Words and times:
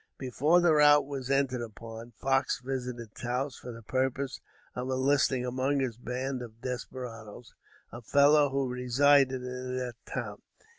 Before 0.17 0.61
the 0.61 0.73
route 0.73 1.05
was 1.05 1.29
entered 1.29 1.61
upon, 1.61 2.13
Fox 2.19 2.59
visited 2.59 3.13
Taos 3.13 3.55
for 3.55 3.71
the 3.71 3.83
purpose 3.83 4.41
of 4.73 4.89
enlisting 4.89 5.45
among 5.45 5.79
his 5.79 5.97
band 5.99 6.41
of 6.41 6.59
desperadoes, 6.59 7.53
a 7.91 8.01
fellow 8.01 8.49
who 8.49 8.67
resided 8.67 9.43
in 9.43 9.77
that 9.77 9.97
town. 10.07 10.41